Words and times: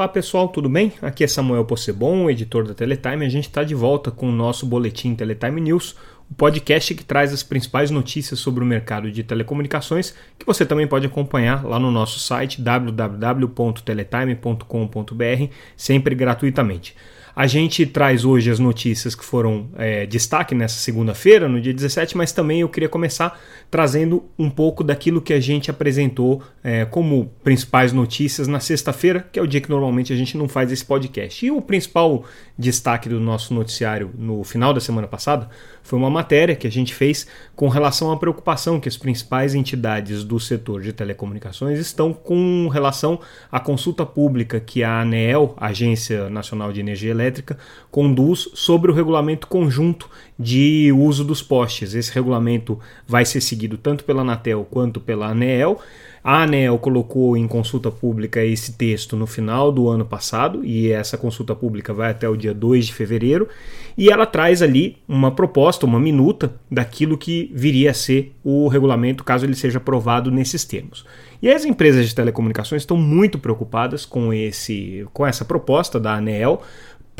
Olá 0.00 0.08
pessoal, 0.08 0.48
tudo 0.48 0.66
bem? 0.66 0.94
Aqui 1.02 1.24
é 1.24 1.26
Samuel 1.26 1.66
Possebon, 1.66 2.30
editor 2.30 2.66
da 2.66 2.72
Teletime. 2.72 3.26
A 3.26 3.28
gente 3.28 3.48
está 3.48 3.62
de 3.62 3.74
volta 3.74 4.10
com 4.10 4.30
o 4.30 4.32
nosso 4.32 4.64
boletim 4.64 5.14
Teletime 5.14 5.60
News, 5.60 5.94
o 6.30 6.32
podcast 6.32 6.94
que 6.94 7.04
traz 7.04 7.34
as 7.34 7.42
principais 7.42 7.90
notícias 7.90 8.40
sobre 8.40 8.64
o 8.64 8.66
mercado 8.66 9.12
de 9.12 9.22
telecomunicações, 9.22 10.14
que 10.38 10.46
você 10.46 10.64
também 10.64 10.86
pode 10.86 11.04
acompanhar 11.04 11.66
lá 11.66 11.78
no 11.78 11.90
nosso 11.90 12.18
site 12.18 12.62
www.teletime.com.br, 12.62 15.54
sempre 15.76 16.14
gratuitamente. 16.14 16.96
A 17.34 17.46
gente 17.46 17.86
traz 17.86 18.24
hoje 18.24 18.50
as 18.50 18.58
notícias 18.58 19.14
que 19.14 19.24
foram 19.24 19.68
é, 19.76 20.04
destaque 20.06 20.54
nessa 20.54 20.78
segunda-feira, 20.78 21.48
no 21.48 21.60
dia 21.60 21.72
17, 21.72 22.16
mas 22.16 22.32
também 22.32 22.60
eu 22.60 22.68
queria 22.68 22.88
começar 22.88 23.38
trazendo 23.70 24.24
um 24.38 24.50
pouco 24.50 24.82
daquilo 24.82 25.20
que 25.20 25.32
a 25.32 25.40
gente 25.40 25.70
apresentou 25.70 26.42
é, 26.62 26.84
como 26.84 27.30
principais 27.44 27.92
notícias 27.92 28.48
na 28.48 28.58
sexta-feira, 28.58 29.26
que 29.30 29.38
é 29.38 29.42
o 29.42 29.46
dia 29.46 29.60
que 29.60 29.70
normalmente 29.70 30.12
a 30.12 30.16
gente 30.16 30.36
não 30.36 30.48
faz 30.48 30.72
esse 30.72 30.84
podcast. 30.84 31.44
E 31.46 31.50
o 31.50 31.60
principal 31.62 32.24
destaque 32.58 33.08
do 33.08 33.20
nosso 33.20 33.54
noticiário 33.54 34.10
no 34.18 34.42
final 34.44 34.74
da 34.74 34.80
semana 34.80 35.06
passada 35.06 35.48
foi 35.82 35.98
uma 35.98 36.10
matéria 36.10 36.54
que 36.54 36.66
a 36.66 36.70
gente 36.70 36.94
fez 36.94 37.26
com 37.54 37.68
relação 37.68 38.12
à 38.12 38.16
preocupação 38.16 38.80
que 38.80 38.88
as 38.88 38.96
principais 38.96 39.54
entidades 39.54 40.24
do 40.24 40.38
setor 40.38 40.82
de 40.82 40.92
telecomunicações 40.92 41.78
estão 41.78 42.12
com 42.12 42.68
relação 42.68 43.20
à 43.50 43.58
consulta 43.58 44.04
pública 44.04 44.60
que 44.60 44.82
a 44.82 45.00
ANEEL, 45.00 45.54
Agência 45.56 46.28
Nacional 46.28 46.72
de 46.72 46.80
Energia 46.80 47.14
Elétrica, 47.20 47.58
conduz 47.90 48.48
sobre 48.54 48.90
o 48.90 48.94
regulamento 48.94 49.46
conjunto 49.46 50.08
de 50.38 50.92
uso 50.96 51.24
dos 51.24 51.42
postes. 51.42 51.94
Esse 51.94 52.12
regulamento 52.12 52.78
vai 53.06 53.24
ser 53.24 53.40
seguido 53.40 53.76
tanto 53.76 54.04
pela 54.04 54.22
Anatel 54.22 54.66
quanto 54.70 55.00
pela 55.00 55.28
ANEEL. 55.28 55.78
A 56.22 56.42
ANEL 56.42 56.78
colocou 56.78 57.34
em 57.34 57.48
consulta 57.48 57.90
pública 57.90 58.44
esse 58.44 58.74
texto 58.74 59.16
no 59.16 59.26
final 59.26 59.72
do 59.72 59.88
ano 59.88 60.04
passado 60.04 60.62
e 60.64 60.90
essa 60.90 61.16
consulta 61.16 61.54
pública 61.54 61.94
vai 61.94 62.10
até 62.10 62.28
o 62.28 62.36
dia 62.36 62.52
2 62.52 62.86
de 62.86 62.94
fevereiro 62.94 63.48
e 63.96 64.10
ela 64.10 64.26
traz 64.26 64.60
ali 64.60 64.98
uma 65.08 65.30
proposta, 65.30 65.86
uma 65.86 65.98
minuta 65.98 66.54
daquilo 66.70 67.16
que 67.16 67.50
viria 67.54 67.90
a 67.90 67.94
ser 67.94 68.34
o 68.44 68.68
regulamento 68.68 69.24
caso 69.24 69.46
ele 69.46 69.54
seja 69.54 69.78
aprovado 69.78 70.30
nesses 70.30 70.62
termos. 70.62 71.06
E 71.42 71.48
as 71.50 71.64
empresas 71.64 72.06
de 72.06 72.14
telecomunicações 72.14 72.82
estão 72.82 72.98
muito 72.98 73.38
preocupadas 73.38 74.04
com, 74.04 74.32
esse, 74.32 75.06
com 75.14 75.26
essa 75.26 75.44
proposta 75.44 75.98
da 75.98 76.14
ANEEL, 76.14 76.60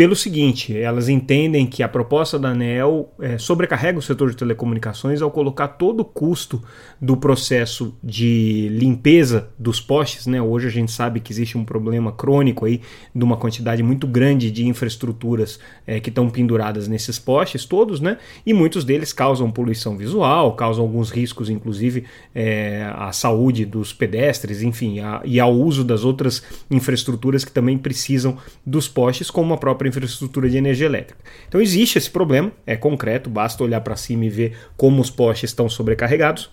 pelo 0.00 0.16
seguinte, 0.16 0.74
elas 0.74 1.10
entendem 1.10 1.66
que 1.66 1.82
a 1.82 1.88
proposta 1.88 2.38
da 2.38 2.48
ANEL 2.48 3.12
é, 3.20 3.36
sobrecarrega 3.36 3.98
o 3.98 4.02
setor 4.02 4.30
de 4.30 4.36
telecomunicações 4.38 5.20
ao 5.20 5.30
colocar 5.30 5.68
todo 5.68 6.00
o 6.00 6.04
custo 6.06 6.62
do 6.98 7.18
processo 7.18 7.94
de 8.02 8.70
limpeza 8.70 9.50
dos 9.58 9.78
postes. 9.78 10.26
Né? 10.26 10.40
Hoje 10.40 10.68
a 10.68 10.70
gente 10.70 10.90
sabe 10.90 11.20
que 11.20 11.30
existe 11.30 11.58
um 11.58 11.66
problema 11.66 12.12
crônico 12.12 12.64
aí 12.64 12.80
de 13.14 13.22
uma 13.22 13.36
quantidade 13.36 13.82
muito 13.82 14.06
grande 14.06 14.50
de 14.50 14.66
infraestruturas 14.66 15.60
é, 15.86 16.00
que 16.00 16.08
estão 16.08 16.30
penduradas 16.30 16.88
nesses 16.88 17.18
postes 17.18 17.66
todos, 17.66 18.00
né? 18.00 18.16
e 18.46 18.54
muitos 18.54 18.84
deles 18.84 19.12
causam 19.12 19.50
poluição 19.50 19.98
visual, 19.98 20.56
causam 20.56 20.82
alguns 20.82 21.10
riscos, 21.10 21.50
inclusive 21.50 22.04
é, 22.34 22.90
à 22.94 23.12
saúde 23.12 23.66
dos 23.66 23.92
pedestres, 23.92 24.62
enfim, 24.62 25.00
a, 25.00 25.20
e 25.26 25.38
ao 25.38 25.52
uso 25.52 25.84
das 25.84 26.04
outras 26.04 26.42
infraestruturas 26.70 27.44
que 27.44 27.52
também 27.52 27.76
precisam 27.76 28.38
dos 28.64 28.88
postes, 28.88 29.30
como 29.30 29.52
a 29.52 29.58
própria 29.58 29.89
infraestrutura 29.90 30.48
de 30.48 30.56
energia 30.56 30.86
elétrica. 30.86 31.20
Então 31.46 31.60
existe 31.60 31.98
esse 31.98 32.10
problema, 32.10 32.50
é 32.66 32.76
concreto, 32.76 33.28
basta 33.28 33.62
olhar 33.62 33.80
para 33.82 33.96
cima 33.96 34.24
e 34.24 34.30
ver 34.30 34.56
como 34.76 35.00
os 35.00 35.10
postes 35.10 35.50
estão 35.50 35.68
sobrecarregados. 35.68 36.50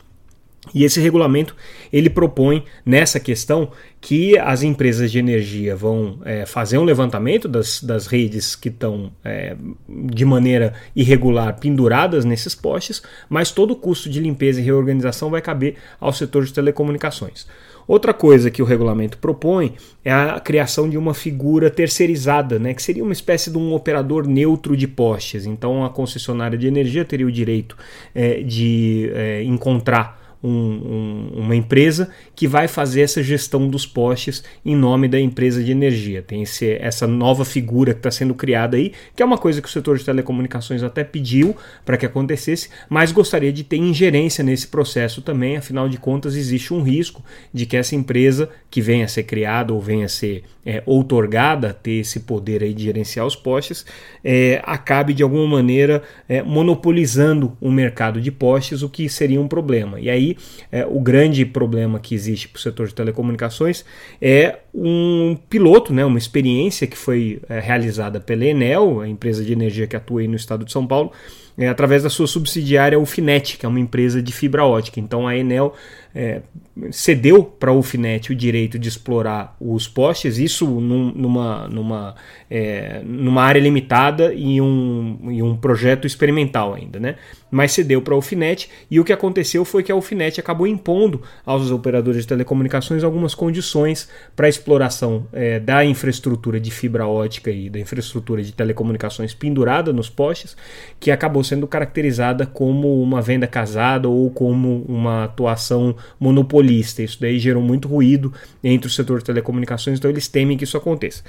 E 0.73 0.83
esse 0.83 0.99
regulamento 0.99 1.55
ele 1.91 2.09
propõe 2.09 2.63
nessa 2.85 3.19
questão 3.19 3.71
que 4.01 4.37
as 4.37 4.63
empresas 4.63 5.11
de 5.11 5.19
energia 5.19 5.75
vão 5.75 6.19
é, 6.25 6.45
fazer 6.45 6.77
um 6.77 6.83
levantamento 6.83 7.47
das, 7.47 7.81
das 7.81 8.07
redes 8.07 8.55
que 8.55 8.69
estão 8.69 9.11
é, 9.23 9.55
de 9.87 10.25
maneira 10.25 10.73
irregular 10.95 11.57
penduradas 11.59 12.25
nesses 12.25 12.53
postes, 12.53 13.01
mas 13.29 13.51
todo 13.51 13.71
o 13.71 13.75
custo 13.75 14.09
de 14.09 14.19
limpeza 14.19 14.59
e 14.59 14.63
reorganização 14.63 15.29
vai 15.29 15.41
caber 15.41 15.75
ao 15.99 16.11
setor 16.11 16.45
de 16.45 16.53
telecomunicações. 16.53 17.47
Outra 17.87 18.13
coisa 18.13 18.51
que 18.51 18.61
o 18.61 18.65
regulamento 18.65 19.17
propõe 19.17 19.73
é 20.03 20.11
a 20.11 20.39
criação 20.39 20.89
de 20.89 20.97
uma 20.97 21.13
figura 21.13 21.69
terceirizada, 21.69 22.59
né, 22.59 22.73
que 22.73 22.83
seria 22.83 23.03
uma 23.03 23.13
espécie 23.13 23.49
de 23.49 23.57
um 23.57 23.73
operador 23.73 24.27
neutro 24.27 24.75
de 24.75 24.87
postes. 24.87 25.45
Então, 25.45 25.85
a 25.85 25.89
concessionária 25.89 26.57
de 26.57 26.67
energia 26.67 27.05
teria 27.05 27.25
o 27.25 27.31
direito 27.31 27.77
é, 28.13 28.41
de 28.41 29.09
é, 29.13 29.43
encontrar 29.43 30.26
um, 30.43 30.49
um, 30.49 31.31
uma 31.37 31.55
empresa 31.55 32.09
que 32.35 32.47
vai 32.47 32.67
fazer 32.67 33.01
essa 33.01 33.23
gestão 33.23 33.67
dos 33.67 33.85
postes 33.85 34.43
em 34.65 34.75
nome 34.75 35.07
da 35.07 35.19
empresa 35.19 35.63
de 35.63 35.71
energia. 35.71 36.21
Tem 36.21 36.43
esse, 36.43 36.71
essa 36.79 37.07
nova 37.07 37.43
figura 37.43 37.93
que 37.93 37.99
está 37.99 38.11
sendo 38.11 38.33
criada 38.33 38.77
aí, 38.77 38.93
que 39.15 39.23
é 39.23 39.25
uma 39.25 39.37
coisa 39.37 39.61
que 39.61 39.67
o 39.67 39.71
setor 39.71 39.97
de 39.97 40.05
telecomunicações 40.05 40.83
até 40.83 41.03
pediu 41.03 41.55
para 41.85 41.97
que 41.97 42.05
acontecesse, 42.05 42.69
mas 42.89 43.11
gostaria 43.11 43.51
de 43.51 43.63
ter 43.63 43.77
ingerência 43.77 44.43
nesse 44.43 44.67
processo 44.67 45.21
também, 45.21 45.57
afinal 45.57 45.89
de 45.89 45.97
contas, 45.97 46.35
existe 46.35 46.73
um 46.73 46.81
risco 46.81 47.23
de 47.53 47.65
que 47.65 47.77
essa 47.77 47.95
empresa 47.95 48.49
que 48.69 48.81
venha 48.81 49.05
a 49.05 49.07
ser 49.07 49.23
criada 49.23 49.73
ou 49.73 49.81
venha 49.81 50.05
a 50.05 50.09
ser 50.09 50.43
é, 50.65 50.83
outorgada, 50.85 51.73
ter 51.73 52.01
esse 52.01 52.19
poder 52.19 52.61
aí 52.61 52.73
de 52.73 52.83
gerenciar 52.83 53.25
os 53.25 53.35
postes, 53.35 53.85
é, 54.23 54.61
acabe 54.65 55.13
de 55.13 55.23
alguma 55.23 55.47
maneira 55.47 56.03
é, 56.27 56.41
monopolizando 56.41 57.57
o 57.61 57.71
mercado 57.71 58.19
de 58.19 58.31
postes, 58.31 58.81
o 58.81 58.89
que 58.89 59.07
seria 59.07 59.39
um 59.39 59.47
problema. 59.47 59.97
E 59.99 60.09
aí 60.09 60.26
é, 60.71 60.85
o 60.85 60.99
grande 60.99 61.45
problema 61.45 61.99
que 61.99 62.15
existe 62.15 62.47
para 62.47 62.57
o 62.57 62.61
setor 62.61 62.87
de 62.87 62.95
telecomunicações 62.95 63.85
é 64.19 64.57
um 64.73 65.37
piloto, 65.49 65.93
né, 65.93 66.03
uma 66.03 66.17
experiência 66.17 66.87
que 66.87 66.97
foi 66.97 67.39
é, 67.47 67.59
realizada 67.59 68.19
pela 68.19 68.45
Enel, 68.45 69.01
a 69.01 69.07
empresa 69.07 69.43
de 69.43 69.53
energia 69.53 69.87
que 69.87 69.95
atua 69.95 70.21
aí 70.21 70.27
no 70.27 70.35
estado 70.35 70.65
de 70.65 70.71
São 70.71 70.85
Paulo, 70.85 71.11
é, 71.57 71.67
através 71.67 72.03
da 72.03 72.09
sua 72.09 72.27
subsidiária 72.27 72.99
Ufinet, 72.99 73.57
que 73.57 73.65
é 73.65 73.69
uma 73.69 73.79
empresa 73.79 74.21
de 74.21 74.31
fibra 74.31 74.63
ótica. 74.63 74.99
Então 74.99 75.27
a 75.27 75.35
Enel 75.35 75.73
é, 76.17 76.41
cedeu 76.89 77.43
para 77.43 77.69
a 77.69 77.73
Ufinet 77.73 78.31
o 78.31 78.35
direito 78.35 78.79
de 78.79 78.89
explorar 78.89 79.55
os 79.61 79.87
postes, 79.87 80.39
isso 80.39 80.65
num, 80.65 81.11
numa, 81.13 81.67
numa, 81.67 82.15
é, 82.49 83.01
numa 83.05 83.43
área 83.43 83.59
limitada 83.59 84.33
e 84.33 84.59
um, 84.59 85.19
e 85.29 85.43
um 85.43 85.55
projeto 85.55 86.07
experimental 86.07 86.73
ainda, 86.73 86.99
né? 86.99 87.17
Mas 87.51 87.71
cedeu 87.71 88.01
para 88.01 88.15
a 88.15 88.17
Ufinet 88.17 88.67
e 88.89 88.99
o 88.99 89.05
que 89.05 89.13
aconteceu 89.13 89.63
foi 89.63 89.83
que 89.83 89.91
a 89.91 89.95
Ufinet 89.95 90.39
acabou 90.39 90.65
impondo 90.65 91.21
aos 91.45 91.69
operadores 91.69 92.23
de 92.23 92.27
telecomunicações 92.27 93.03
algumas 93.03 93.35
condições 93.35 94.09
para 94.35 94.47
a 94.47 94.49
exploração 94.49 95.27
é, 95.31 95.59
da 95.59 95.85
infraestrutura 95.85 96.59
de 96.59 96.71
fibra 96.71 97.07
ótica 97.07 97.51
e 97.51 97.69
da 97.69 97.79
infraestrutura 97.79 98.41
de 98.41 98.51
telecomunicações 98.51 99.35
pendurada 99.35 99.93
nos 99.93 100.09
postes, 100.09 100.57
que 100.99 101.11
acabou 101.11 101.43
sendo 101.43 101.67
caracterizada 101.67 102.45
como 102.45 103.01
uma 103.01 103.21
venda 103.21 103.45
casada 103.45 104.09
ou 104.09 104.31
como 104.31 104.83
uma 104.87 105.25
atuação 105.25 105.95
monopolista. 106.19 107.01
Isso 107.01 107.19
daí 107.19 107.39
gerou 107.39 107.61
muito 107.61 107.87
ruído 107.87 108.33
entre 108.63 108.87
o 108.87 108.91
setor 108.91 109.19
de 109.19 109.25
telecomunicações, 109.25 109.99
então 109.99 110.09
eles 110.09 110.27
temem 110.27 110.57
que 110.57 110.63
isso 110.63 110.77
aconteça. 110.77 111.23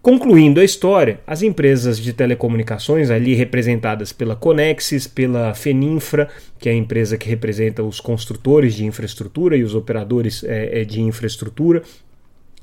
Concluindo 0.00 0.60
a 0.60 0.64
história, 0.64 1.20
as 1.26 1.42
empresas 1.42 1.98
de 1.98 2.12
telecomunicações, 2.12 3.10
ali 3.10 3.34
representadas 3.34 4.12
pela 4.12 4.36
Conexis, 4.36 5.06
pela 5.06 5.52
Feninfra, 5.54 6.28
que 6.58 6.68
é 6.68 6.72
a 6.72 6.74
empresa 6.74 7.18
que 7.18 7.28
representa 7.28 7.82
os 7.82 8.00
construtores 8.00 8.74
de 8.74 8.86
infraestrutura 8.86 9.56
e 9.56 9.64
os 9.64 9.74
operadores 9.74 10.44
é, 10.44 10.84
de 10.84 11.00
infraestrutura, 11.00 11.82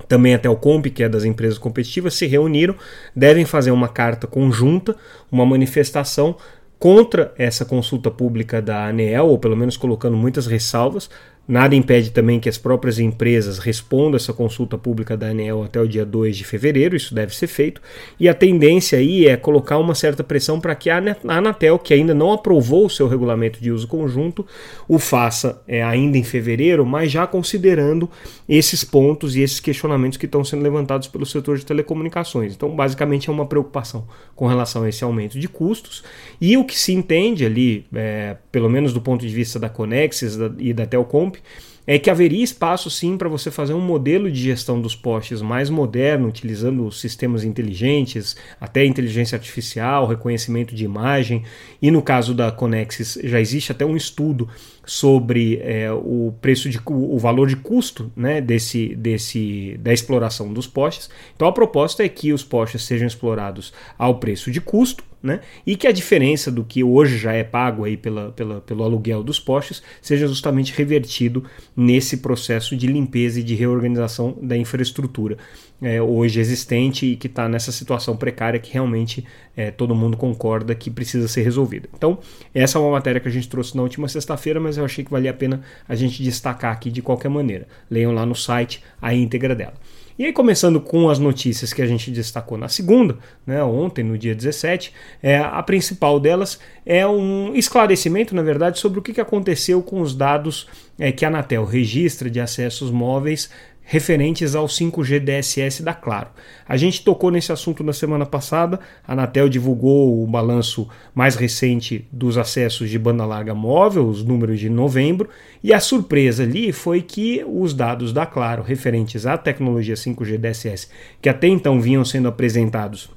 também 0.07 0.33
até 0.33 0.49
o 0.49 0.55
Comp, 0.55 0.85
que 0.87 1.03
é 1.03 1.09
das 1.09 1.23
empresas 1.23 1.57
competitivas, 1.57 2.13
se 2.15 2.25
reuniram, 2.25 2.75
devem 3.15 3.45
fazer 3.45 3.71
uma 3.71 3.87
carta 3.87 4.27
conjunta, 4.27 4.95
uma 5.31 5.45
manifestação 5.45 6.35
contra 6.77 7.33
essa 7.37 7.65
consulta 7.65 8.11
pública 8.11 8.61
da 8.61 8.87
ANEEL, 8.87 9.27
ou 9.27 9.39
pelo 9.39 9.55
menos 9.55 9.77
colocando 9.77 10.17
muitas 10.17 10.45
ressalvas, 10.45 11.09
Nada 11.47 11.75
impede 11.75 12.09
também 12.09 12.39
que 12.39 12.49
as 12.49 12.57
próprias 12.57 12.97
empresas 12.97 13.59
respondam 13.59 14.15
essa 14.15 14.33
consulta 14.33 14.79
pública 14.79 15.15
da 15.15 15.27
ANEL 15.27 15.63
até 15.63 15.79
o 15.79 15.87
dia 15.87 16.03
2 16.03 16.37
de 16.37 16.43
fevereiro, 16.43 16.95
isso 16.95 17.13
deve 17.13 17.35
ser 17.35 17.45
feito, 17.45 17.79
e 18.19 18.27
a 18.27 18.33
tendência 18.33 18.97
aí 18.97 19.27
é 19.27 19.37
colocar 19.37 19.77
uma 19.77 19.93
certa 19.93 20.23
pressão 20.23 20.59
para 20.59 20.73
que 20.73 20.89
a 20.89 20.99
Anatel, 21.27 21.77
que 21.77 21.93
ainda 21.93 22.15
não 22.15 22.31
aprovou 22.31 22.87
o 22.87 22.89
seu 22.89 23.07
regulamento 23.07 23.61
de 23.61 23.71
uso 23.71 23.87
conjunto, 23.87 24.45
o 24.87 24.97
faça 24.97 25.61
é, 25.67 25.83
ainda 25.83 26.17
em 26.17 26.23
fevereiro, 26.23 26.83
mas 26.83 27.11
já 27.11 27.27
considerando 27.27 28.09
esses 28.49 28.83
pontos 28.83 29.35
e 29.35 29.41
esses 29.41 29.59
questionamentos 29.59 30.17
que 30.17 30.25
estão 30.25 30.43
sendo 30.43 30.63
levantados 30.63 31.07
pelo 31.07 31.27
setor 31.27 31.57
de 31.57 31.65
telecomunicações. 31.65 32.55
Então, 32.55 32.75
basicamente, 32.75 33.29
é 33.29 33.31
uma 33.33 33.45
preocupação 33.45 34.07
com 34.35 34.47
relação 34.47 34.83
a 34.83 34.89
esse 34.89 35.03
aumento 35.03 35.39
de 35.39 35.47
custos, 35.47 36.03
e 36.41 36.57
o 36.57 36.65
que 36.65 36.77
se 36.77 36.91
entende 36.91 37.45
ali, 37.45 37.85
é, 37.93 38.35
pelo 38.51 38.69
menos 38.69 38.93
do 38.93 39.01
ponto 39.01 39.25
de 39.25 39.33
vista 39.33 39.59
da 39.59 39.69
Conexis 39.69 40.37
e 40.57 40.73
da 40.73 40.87
Telcom, 40.87 41.34
interrompe, 41.35 41.75
é 41.87 41.99
que 41.99 42.09
haveria 42.09 42.43
espaço 42.43 42.89
sim 42.89 43.15
para 43.15 43.29
você 43.29 43.51
fazer 43.51 43.73
um 43.73 43.81
modelo 43.81 44.31
de 44.31 44.41
gestão 44.41 44.81
dos 44.81 44.95
postes 44.95 45.41
mais 45.41 45.69
moderno, 45.69 46.27
utilizando 46.27 46.91
sistemas 46.91 47.43
inteligentes, 47.43 48.35
até 48.59 48.83
inteligência 48.83 49.35
artificial, 49.35 50.07
reconhecimento 50.07 50.73
de 50.73 50.83
imagem, 50.83 51.43
e 51.79 51.91
no 51.91 52.01
caso 52.01 52.33
da 52.33 52.51
Conexis 52.51 53.19
já 53.23 53.39
existe 53.39 53.71
até 53.71 53.85
um 53.85 53.95
estudo 53.95 54.49
sobre 54.83 55.59
é, 55.63 55.91
o 55.91 56.33
preço 56.41 56.69
de 56.69 56.79
o 56.87 57.17
valor 57.19 57.47
de 57.47 57.55
custo 57.55 58.11
né, 58.15 58.41
desse, 58.41 58.95
desse 58.95 59.77
da 59.79 59.93
exploração 59.93 60.51
dos 60.51 60.65
postes. 60.65 61.09
Então 61.35 61.47
a 61.47 61.51
proposta 61.51 62.03
é 62.03 62.09
que 62.09 62.33
os 62.33 62.43
postes 62.43 62.83
sejam 62.83 63.07
explorados 63.07 63.71
ao 63.97 64.15
preço 64.15 64.49
de 64.49 64.59
custo 64.59 65.03
né? 65.25 65.41
E 65.65 65.75
que 65.75 65.87
a 65.87 65.91
diferença 65.91 66.51
do 66.51 66.63
que 66.63 66.83
hoje 66.83 67.17
já 67.17 67.33
é 67.33 67.43
pago 67.43 67.83
aí 67.83 67.97
pela, 67.97 68.31
pela, 68.31 68.61
pelo 68.61 68.83
aluguel 68.83 69.23
dos 69.23 69.39
postes 69.39 69.81
seja 70.01 70.27
justamente 70.27 70.71
revertido 70.73 71.43
nesse 71.75 72.17
processo 72.17 72.75
de 72.77 72.87
limpeza 72.87 73.39
e 73.39 73.43
de 73.43 73.55
reorganização 73.55 74.37
da 74.41 74.55
infraestrutura 74.55 75.37
é, 75.81 76.01
hoje 76.01 76.39
existente 76.39 77.05
e 77.05 77.15
que 77.15 77.27
está 77.27 77.49
nessa 77.49 77.71
situação 77.71 78.15
precária 78.15 78.59
que 78.59 78.71
realmente 78.71 79.25
é, 79.55 79.71
todo 79.71 79.95
mundo 79.95 80.15
concorda 80.15 80.73
que 80.75 80.89
precisa 80.89 81.27
ser 81.27 81.43
resolvida. 81.43 81.89
Então, 81.93 82.19
essa 82.53 82.77
é 82.77 82.81
uma 82.81 82.91
matéria 82.91 83.19
que 83.19 83.27
a 83.27 83.31
gente 83.31 83.49
trouxe 83.49 83.75
na 83.75 83.83
última 83.83 84.07
sexta-feira, 84.07 84.59
mas 84.59 84.77
eu 84.77 84.85
achei 84.85 85.03
que 85.03 85.11
valia 85.11 85.31
a 85.31 85.33
pena 85.33 85.61
a 85.87 85.95
gente 85.95 86.21
destacar 86.23 86.71
aqui 86.71 86.89
de 86.89 87.01
qualquer 87.01 87.29
maneira. 87.29 87.67
Leiam 87.89 88.13
lá 88.13 88.25
no 88.25 88.35
site 88.35 88.83
a 89.01 89.13
íntegra 89.13 89.55
dela. 89.55 89.73
E 90.17 90.23
aí, 90.23 90.31
começando 90.31 90.79
com 90.79 91.09
as 91.09 91.19
notícias 91.19 91.73
que 91.73 91.81
a 91.81 91.85
gente 91.85 92.09
destacou 92.09 92.57
na 92.57 92.69
segunda, 92.69 93.17
né, 93.45 93.61
ontem, 93.61 94.01
no 94.01 94.17
dia 94.17 94.33
17, 94.33 94.93
é, 95.21 95.37
a 95.37 95.61
principal 95.61 96.21
delas 96.21 96.57
é 96.85 97.05
um 97.05 97.53
esclarecimento, 97.53 98.33
na 98.33 98.41
verdade, 98.41 98.79
sobre 98.79 98.99
o 98.99 99.01
que 99.01 99.19
aconteceu 99.19 99.81
com 99.83 99.99
os 99.99 100.15
dados 100.15 100.67
é, 100.97 101.11
que 101.11 101.25
a 101.25 101.27
Anatel 101.27 101.65
registra 101.65 102.29
de 102.29 102.39
acessos 102.39 102.91
móveis 102.91 103.49
referentes 103.85 104.55
ao 104.55 104.65
5G 104.65 105.19
DSS 105.19 105.83
da 105.83 105.93
Claro. 105.93 106.29
A 106.67 106.75
gente 106.75 107.03
tocou 107.03 107.29
nesse 107.29 107.51
assunto 107.51 107.83
na 107.83 107.93
semana 107.93 108.25
passada, 108.25 108.79
a 109.07 109.13
Anatel 109.13 109.47
divulgou 109.47 110.23
o 110.23 110.27
balanço 110.27 110.89
mais 111.13 111.35
recente 111.35 112.07
dos 112.11 112.37
acessos 112.37 112.89
de 112.89 112.97
banda 112.97 113.25
larga 113.25 113.53
móvel, 113.53 114.07
os 114.07 114.23
números 114.23 114.59
de 114.59 114.69
novembro, 114.69 115.29
e 115.63 115.71
a 115.71 115.79
surpresa 115.79 116.43
ali 116.43 116.71
foi 116.71 117.01
que 117.01 117.45
os 117.47 117.73
dados 117.73 118.11
da 118.11 118.25
Claro 118.25 118.63
referentes 118.63 119.25
à 119.25 119.37
tecnologia 119.37 119.95
5G 119.95 120.37
DSS, 120.37 120.89
que 121.21 121.29
até 121.29 121.47
então 121.47 121.79
vinham 121.79 122.03
sendo 122.03 122.27
apresentados 122.27 123.09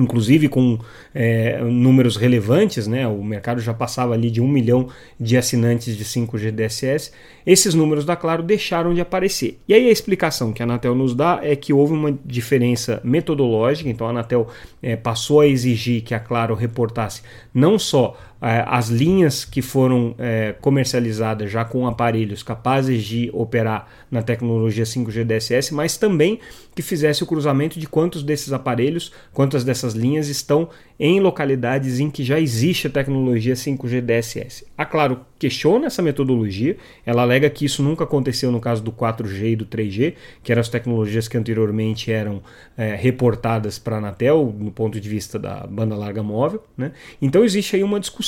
inclusive 0.00 0.48
com 0.48 0.78
é, 1.14 1.60
números 1.62 2.16
relevantes, 2.16 2.86
né? 2.86 3.06
o 3.06 3.22
mercado 3.22 3.60
já 3.60 3.74
passava 3.74 4.14
ali 4.14 4.30
de 4.30 4.40
um 4.40 4.48
milhão 4.48 4.88
de 5.18 5.36
assinantes 5.36 5.96
de 5.96 6.04
5G 6.04 6.50
DSS, 6.50 7.12
esses 7.46 7.74
números 7.74 8.04
da 8.04 8.16
Claro 8.16 8.42
deixaram 8.42 8.94
de 8.94 9.00
aparecer. 9.00 9.60
E 9.68 9.74
aí 9.74 9.88
a 9.88 9.92
explicação 9.92 10.52
que 10.52 10.62
a 10.62 10.64
Anatel 10.64 10.94
nos 10.94 11.14
dá 11.14 11.40
é 11.42 11.54
que 11.54 11.72
houve 11.72 11.92
uma 11.92 12.16
diferença 12.24 13.00
metodológica, 13.04 13.88
então 13.88 14.06
a 14.06 14.10
Anatel 14.10 14.48
é, 14.82 14.96
passou 14.96 15.40
a 15.40 15.46
exigir 15.46 16.02
que 16.02 16.14
a 16.14 16.20
Claro 16.20 16.54
reportasse 16.54 17.22
não 17.54 17.78
só 17.78 18.16
as 18.40 18.88
linhas 18.88 19.44
que 19.44 19.62
foram 19.62 20.14
é, 20.18 20.54
comercializadas 20.60 21.50
já 21.50 21.64
com 21.64 21.86
aparelhos 21.86 22.42
capazes 22.42 23.02
de 23.02 23.30
operar 23.32 23.88
na 24.10 24.22
tecnologia 24.22 24.84
5G 24.84 25.24
DSS, 25.24 25.72
mas 25.72 25.96
também 25.96 26.38
que 26.74 26.82
fizesse 26.82 27.22
o 27.22 27.26
cruzamento 27.26 27.80
de 27.80 27.86
quantos 27.86 28.22
desses 28.22 28.52
aparelhos, 28.52 29.10
quantas 29.32 29.64
dessas 29.64 29.94
linhas 29.94 30.28
estão 30.28 30.68
em 31.00 31.20
localidades 31.20 32.00
em 32.00 32.10
que 32.10 32.22
já 32.22 32.38
existe 32.38 32.86
a 32.86 32.90
tecnologia 32.90 33.54
5G 33.54 34.00
DSS. 34.02 34.66
A 34.76 34.84
Claro 34.84 35.20
questiona 35.38 35.86
essa 35.86 36.02
metodologia, 36.02 36.76
ela 37.04 37.22
alega 37.22 37.48
que 37.48 37.64
isso 37.64 37.82
nunca 37.82 38.04
aconteceu 38.04 38.50
no 38.50 38.60
caso 38.60 38.82
do 38.82 38.92
4G 38.92 39.52
e 39.52 39.56
do 39.56 39.66
3G, 39.66 40.14
que 40.42 40.52
eram 40.52 40.60
as 40.60 40.68
tecnologias 40.68 41.28
que 41.28 41.36
anteriormente 41.36 42.10
eram 42.10 42.42
é, 42.76 42.94
reportadas 42.94 43.78
para 43.78 43.96
a 43.96 43.98
Anatel 43.98 44.54
no 44.58 44.70
ponto 44.70 45.00
de 45.00 45.08
vista 45.08 45.38
da 45.38 45.66
banda 45.66 45.94
larga 45.94 46.22
móvel. 46.22 46.62
Né? 46.76 46.92
Então 47.20 47.44
existe 47.44 47.76
aí 47.76 47.82
uma 47.82 48.00
discussão 48.00 48.25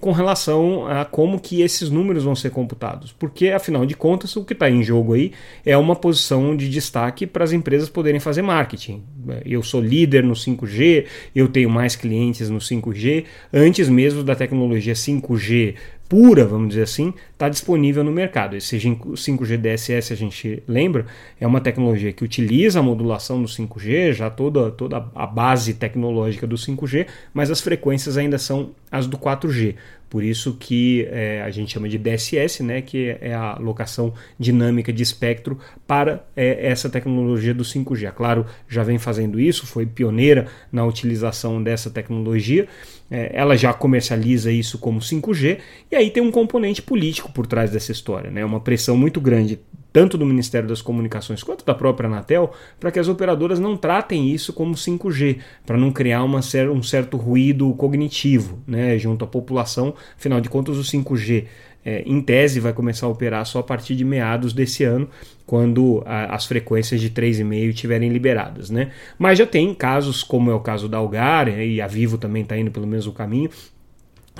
com 0.00 0.12
relação 0.12 0.86
a 0.86 1.04
como 1.04 1.40
que 1.40 1.60
esses 1.60 1.90
números 1.90 2.24
vão 2.24 2.34
ser 2.34 2.50
computados, 2.50 3.12
porque 3.12 3.48
afinal 3.50 3.84
de 3.84 3.94
contas 3.94 4.34
o 4.36 4.44
que 4.44 4.52
está 4.52 4.70
em 4.70 4.82
jogo 4.82 5.14
aí 5.14 5.32
é 5.66 5.76
uma 5.76 5.96
posição 5.96 6.56
de 6.56 6.68
destaque 6.68 7.26
para 7.26 7.44
as 7.44 7.52
empresas 7.52 7.88
poderem 7.88 8.20
fazer 8.20 8.42
marketing. 8.42 9.02
Eu 9.44 9.62
sou 9.62 9.80
líder 9.80 10.22
no 10.22 10.34
5G, 10.34 11.06
eu 11.34 11.48
tenho 11.48 11.68
mais 11.68 11.96
clientes 11.96 12.48
no 12.48 12.58
5G, 12.58 13.24
antes 13.52 13.88
mesmo 13.88 14.22
da 14.22 14.34
tecnologia 14.34 14.94
5G 14.94 15.74
pura, 16.08 16.44
vamos 16.44 16.70
dizer 16.70 16.82
assim, 16.82 17.12
está 17.32 17.48
disponível 17.48 18.02
no 18.02 18.10
mercado. 18.10 18.56
Esse 18.56 18.78
5G 18.78 19.56
DSS, 19.58 20.12
a 20.12 20.16
gente 20.16 20.62
lembra, 20.66 21.06
é 21.38 21.46
uma 21.46 21.60
tecnologia 21.60 22.12
que 22.12 22.24
utiliza 22.24 22.80
a 22.80 22.82
modulação 22.82 23.42
do 23.42 23.48
5G, 23.48 24.12
já 24.14 24.30
toda, 24.30 24.70
toda 24.70 24.96
a 25.14 25.26
base 25.26 25.74
tecnológica 25.74 26.46
do 26.46 26.56
5G, 26.56 27.06
mas 27.34 27.50
as 27.50 27.60
frequências 27.60 28.16
ainda 28.16 28.38
são 28.38 28.70
as 28.90 29.06
do 29.06 29.18
4G. 29.18 29.74
Por 30.08 30.24
isso 30.24 30.56
que 30.58 31.06
é, 31.10 31.42
a 31.42 31.50
gente 31.50 31.72
chama 31.72 31.88
de 31.88 31.98
DSS, 31.98 32.62
né, 32.62 32.80
que 32.80 33.14
é 33.20 33.34
a 33.34 33.58
locação 33.58 34.14
dinâmica 34.38 34.90
de 34.90 35.02
espectro 35.02 35.58
para 35.86 36.24
é, 36.34 36.66
essa 36.66 36.88
tecnologia 36.88 37.52
do 37.52 37.62
5G. 37.62 38.06
A 38.06 38.12
Claro 38.12 38.46
já 38.66 38.82
vem 38.82 38.96
fazendo 38.96 39.38
isso, 39.38 39.66
foi 39.66 39.84
pioneira 39.84 40.46
na 40.72 40.84
utilização 40.86 41.62
dessa 41.62 41.90
tecnologia. 41.90 42.66
É, 43.10 43.30
ela 43.32 43.56
já 43.56 43.72
comercializa 43.72 44.52
isso 44.52 44.78
como 44.78 45.00
5G, 45.00 45.58
e 45.90 45.96
aí 45.96 46.10
tem 46.10 46.22
um 46.22 46.30
componente 46.30 46.82
político 46.82 47.32
por 47.32 47.46
trás 47.46 47.70
dessa 47.70 47.90
história, 47.90 48.30
né? 48.30 48.44
uma 48.44 48.60
pressão 48.60 48.96
muito 48.96 49.20
grande 49.20 49.58
tanto 49.92 50.18
do 50.18 50.26
Ministério 50.26 50.68
das 50.68 50.82
Comunicações 50.82 51.42
quanto 51.42 51.64
da 51.64 51.74
própria 51.74 52.08
Anatel, 52.08 52.52
para 52.78 52.90
que 52.90 52.98
as 52.98 53.08
operadoras 53.08 53.58
não 53.58 53.76
tratem 53.76 54.30
isso 54.30 54.52
como 54.52 54.74
5G, 54.74 55.38
para 55.66 55.78
não 55.78 55.90
criar 55.90 56.22
uma, 56.22 56.40
um 56.72 56.82
certo 56.82 57.16
ruído 57.16 57.72
cognitivo 57.74 58.58
né, 58.66 58.98
junto 58.98 59.24
à 59.24 59.28
população. 59.28 59.94
Afinal 60.16 60.40
de 60.40 60.48
contas, 60.48 60.76
o 60.76 60.82
5G, 60.82 61.46
é, 61.84 62.02
em 62.04 62.20
tese, 62.20 62.60
vai 62.60 62.72
começar 62.72 63.06
a 63.06 63.08
operar 63.08 63.44
só 63.46 63.60
a 63.60 63.62
partir 63.62 63.96
de 63.96 64.04
meados 64.04 64.52
desse 64.52 64.84
ano, 64.84 65.08
quando 65.46 66.02
a, 66.04 66.34
as 66.34 66.44
frequências 66.44 67.00
de 67.00 67.10
3,5 67.10 67.70
estiverem 67.70 68.10
liberadas. 68.10 68.68
Né? 68.70 68.90
Mas 69.18 69.38
já 69.38 69.46
tem 69.46 69.74
casos, 69.74 70.22
como 70.22 70.50
é 70.50 70.54
o 70.54 70.60
caso 70.60 70.88
da 70.88 70.98
Algar, 70.98 71.48
e 71.48 71.80
a 71.80 71.86
Vivo 71.86 72.18
também 72.18 72.42
está 72.42 72.56
indo 72.58 72.70
pelo 72.70 72.86
mesmo 72.86 73.12
caminho, 73.12 73.50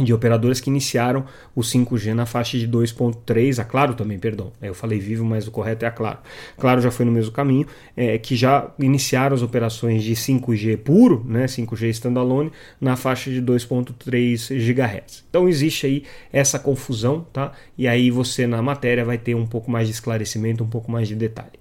de 0.04 0.12
operadoras 0.12 0.60
que 0.60 0.70
iniciaram 0.70 1.24
o 1.54 1.60
5G 1.60 2.14
na 2.14 2.26
faixa 2.26 2.58
de 2.58 2.68
2.3, 2.68 3.58
a 3.58 3.64
Claro 3.64 3.94
também, 3.94 4.18
perdão, 4.18 4.52
eu 4.60 4.74
falei 4.74 4.98
Vivo, 4.98 5.24
mas 5.24 5.46
o 5.46 5.50
correto 5.50 5.84
é 5.84 5.88
a 5.88 5.90
Claro. 5.90 6.18
Claro 6.56 6.80
já 6.80 6.90
foi 6.90 7.04
no 7.04 7.12
mesmo 7.12 7.32
caminho, 7.32 7.66
é, 7.96 8.18
que 8.18 8.36
já 8.36 8.70
iniciaram 8.78 9.34
as 9.34 9.42
operações 9.42 10.02
de 10.02 10.14
5G 10.14 10.76
puro, 10.76 11.24
né, 11.26 11.46
5G 11.46 11.88
standalone, 11.90 12.52
na 12.80 12.96
faixa 12.96 13.30
de 13.30 13.42
2.3 13.42 14.48
GHz. 14.48 15.24
Então 15.28 15.48
existe 15.48 15.86
aí 15.86 16.04
essa 16.32 16.58
confusão, 16.58 17.26
tá? 17.32 17.52
E 17.76 17.88
aí 17.88 18.10
você 18.10 18.46
na 18.46 18.62
matéria 18.62 19.04
vai 19.04 19.18
ter 19.18 19.34
um 19.34 19.46
pouco 19.46 19.70
mais 19.70 19.88
de 19.88 19.94
esclarecimento, 19.94 20.62
um 20.62 20.68
pouco 20.68 20.90
mais 20.90 21.08
de 21.08 21.14
detalhe. 21.14 21.58